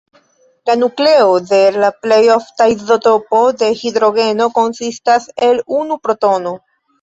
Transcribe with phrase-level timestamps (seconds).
[0.67, 6.57] La nukleo de la plej ofta izotopo de hidrogeno konsistas el unu protono.